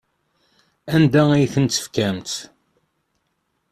Anda 0.95 1.23
ay 1.31 1.45
ten-tefkamt? 1.53 2.29